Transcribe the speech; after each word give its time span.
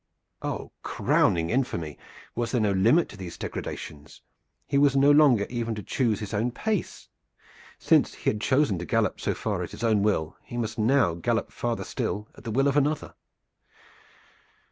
Oh, 0.41 0.71
crowning 0.81 1.51
infamy! 1.51 1.99
Was 2.33 2.49
there 2.51 2.61
no 2.61 2.71
limit 2.71 3.07
to 3.09 3.17
these 3.17 3.37
degradations? 3.37 4.23
He 4.65 4.79
was 4.79 4.95
no 4.95 5.11
longer 5.11 5.45
even 5.47 5.75
to 5.75 5.83
choose 5.83 6.19
his 6.19 6.33
own 6.33 6.49
pace. 6.49 7.07
Since 7.77 8.15
he 8.15 8.31
had 8.31 8.41
chosen 8.41 8.79
to 8.79 8.85
gallop 8.85 9.21
so 9.21 9.35
far 9.35 9.61
at 9.61 9.69
his 9.69 9.83
own 9.83 10.01
will 10.01 10.37
he 10.41 10.57
must 10.57 10.79
now 10.79 11.13
gallop 11.13 11.51
farther 11.51 11.83
still 11.83 12.27
at 12.33 12.45
the 12.45 12.51
will 12.51 12.67
of 12.67 12.75
another. 12.77 13.13